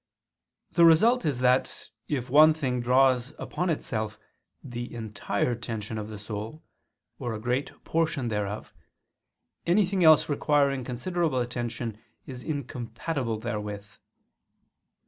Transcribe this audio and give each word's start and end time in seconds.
The 0.71 0.83
result 0.83 1.25
is 1.25 1.41
that 1.41 1.91
if 2.07 2.27
one 2.27 2.55
thing 2.55 2.81
draws 2.81 3.35
upon 3.37 3.69
itself 3.69 4.17
the 4.63 4.91
entire 4.95 5.51
intention 5.51 5.99
of 5.99 6.07
the 6.07 6.17
soul, 6.17 6.63
or 7.19 7.35
a 7.35 7.39
great 7.39 7.71
portion 7.83 8.29
thereof, 8.29 8.73
anything 9.67 10.03
else 10.03 10.27
requiring 10.27 10.83
considerable 10.83 11.37
attention 11.37 12.01
is 12.25 12.41
incompatible 12.43 13.37
therewith. 13.37 13.97